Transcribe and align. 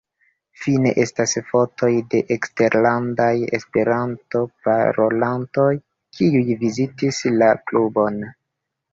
Fine 0.59 0.91
estas 1.01 1.33
fotoj 1.49 1.89
de 2.13 2.21
eksterlandaj 2.35 3.27
Esperanto-parolantoj 3.57 5.67
kiuj 6.19 6.57
vizitis 6.63 7.21
la 7.43 7.51
klubon. 7.73 8.19